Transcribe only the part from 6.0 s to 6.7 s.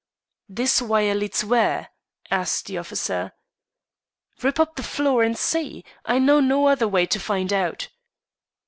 I know no